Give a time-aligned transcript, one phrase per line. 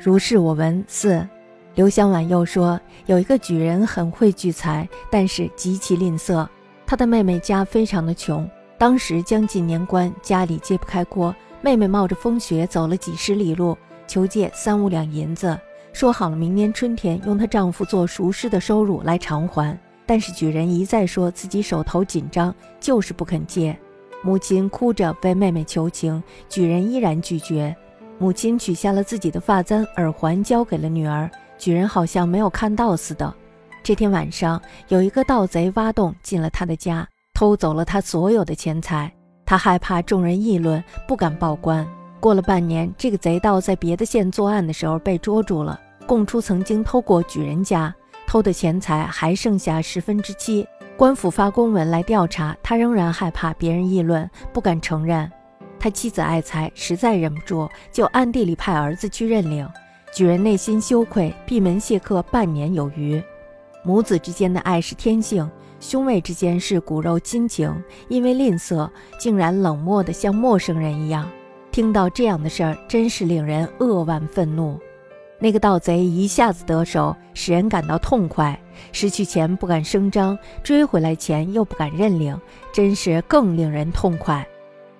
[0.00, 0.84] 如是我闻。
[0.86, 1.26] 四，
[1.74, 6.46] 刘香婉又说，有一个举人很会聚财，但是极其吝啬。
[6.86, 8.48] 他的妹妹家非常的穷，
[8.78, 11.34] 当时将近年关，家里揭不开锅。
[11.60, 13.76] 妹妹冒着风雪走了几十里路，
[14.06, 15.58] 求借三五两银子，
[15.92, 19.76] 说好了明年春天用她丈夫做熟师的收入来偿还。
[20.06, 23.76] 但是举人一再说自己手头紧张，就是不肯借。
[24.22, 27.76] 母亲哭着为妹妹求情，举人依然拒绝。
[28.18, 31.30] 母亲取下了自己的发簪、耳环，交给了女儿。
[31.56, 33.32] 举人好像没有看到似的。
[33.82, 39.12] 这天晚上，有一个盗贼挖洞进了他的家，偷走了他所有的钱财。
[39.46, 41.86] 他害怕众人议论，不敢报官。
[42.20, 47.94] 过了半年，这个贼盗在别的县作案的时候被捉住了，供出曾经偷过举人家。
[48.26, 55.30] 偷的钱财还剩下十分之七，官府发公文来调查，他仍然害怕别人议论，不敢承认。
[55.78, 59.68] 他妻子爱财，实在忍不住，就暗地里派儿子去认领。
[60.12, 63.22] 举人内心羞愧，闭门谢客半年有余。
[63.84, 65.48] 母子之间的爱是天性，
[65.80, 67.72] 兄妹之间是骨肉亲情，
[68.08, 71.30] 因为吝啬，竟然冷漠的像陌生人一样。
[71.70, 74.78] 听到这样的事儿，真是令人扼腕愤怒。
[75.38, 78.58] 那个盗贼一下子得手，使人感到痛快。
[78.90, 82.36] 失去钱不敢声张，追回来钱又不敢认领，
[82.72, 84.44] 真是更令人痛快。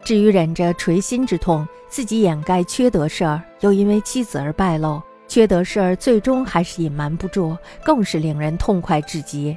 [0.04, 9.56] 至于忍着捶心之痛，自己掩盖缺德事儿，又因为妻子而败露，缺德事儿最终还是隐瞒不住，更是令人痛快至极。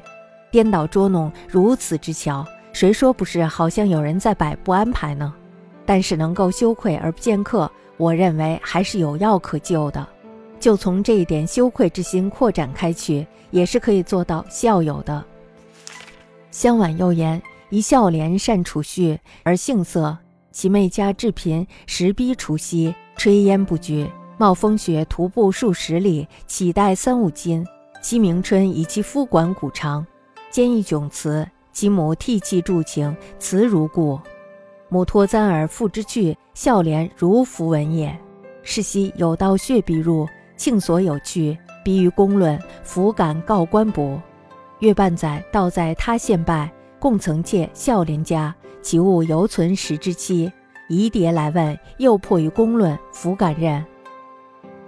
[0.50, 3.46] 颠倒捉弄如此之巧，谁说不是？
[3.46, 5.34] 好像有人在摆布安排呢。
[5.86, 10.06] 但是能够羞愧而不见客，我认为还是有药可救的。
[10.60, 15.24] 就从这一点羞愧之心扩展开去，也是可以做到孝有的。
[16.52, 20.18] 香婉又言：一孝廉善储蓄而性色，
[20.52, 27.66] 其妹家至贫，时逼除夕，炊烟不绝，冒风雪徒步数十里，乞带三五斤。
[28.02, 30.06] 其明春以其夫管谷长，
[30.50, 31.48] 兼一窘辞。
[31.72, 34.20] 其母涕泣助情，辞如故。
[34.90, 38.14] 母托簪而父之去，孝廉如符文也。
[38.62, 40.28] 是夕有道血必入。
[40.58, 44.22] 庆所有去，逼于公论，弗敢告官卜。
[44.80, 50.52] 月半载，道在他县拜，共曾借孝廉家，其物犹存时之期。
[50.88, 53.84] 疑迭来问，又迫于公论，弗敢认。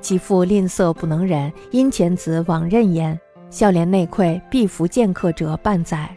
[0.02, 3.18] 其父吝啬不能忍，因遣子往任焉。
[3.50, 6.10] 孝廉内愧，必服见客者半载。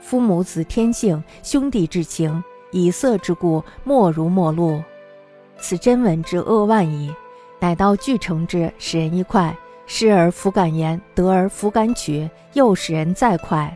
[0.00, 4.82] 夫母子天性，兄弟之情，以色之故，莫如陌路。
[5.56, 7.14] 此真文之恶万矣。
[7.60, 13.74] 乃到俱成之，使人一快；失而弗敢言，得而弗敢取，又使人再快。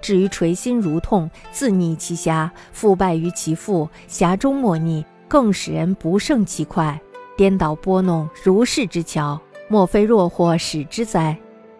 [0.00, 7.00] 至于垂心如痛，自逆其侠，复败于其父，侠中莫逆，更使人不胜其快。
[7.36, 11.36] 颠倒拨弄，如是之巧，莫非若祸使之哉？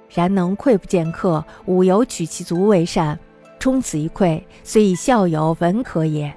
[0.09, 3.19] 然能愧不见客，吾有取其足为善，
[3.59, 6.34] 充此一愧，虽以孝友文可也。